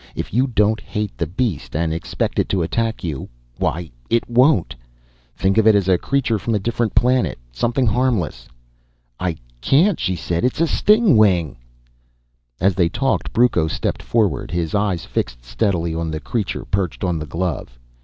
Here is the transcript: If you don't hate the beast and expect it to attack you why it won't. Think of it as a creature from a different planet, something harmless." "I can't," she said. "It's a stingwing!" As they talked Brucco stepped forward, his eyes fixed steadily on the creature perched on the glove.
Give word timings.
If 0.15 0.33
you 0.33 0.47
don't 0.47 0.79
hate 0.81 1.15
the 1.15 1.27
beast 1.27 1.75
and 1.75 1.93
expect 1.93 2.39
it 2.39 2.49
to 2.49 2.63
attack 2.63 3.03
you 3.03 3.29
why 3.59 3.91
it 4.09 4.27
won't. 4.27 4.73
Think 5.35 5.59
of 5.59 5.67
it 5.67 5.75
as 5.75 5.87
a 5.87 5.95
creature 5.99 6.39
from 6.39 6.55
a 6.55 6.59
different 6.59 6.95
planet, 6.95 7.37
something 7.51 7.85
harmless." 7.85 8.47
"I 9.19 9.37
can't," 9.61 9.99
she 9.99 10.15
said. 10.15 10.43
"It's 10.43 10.59
a 10.59 10.65
stingwing!" 10.65 11.55
As 12.59 12.73
they 12.73 12.89
talked 12.89 13.31
Brucco 13.31 13.67
stepped 13.67 14.01
forward, 14.01 14.49
his 14.49 14.73
eyes 14.73 15.05
fixed 15.05 15.45
steadily 15.45 15.93
on 15.93 16.09
the 16.09 16.19
creature 16.19 16.65
perched 16.65 17.03
on 17.03 17.19
the 17.19 17.27
glove. 17.27 17.77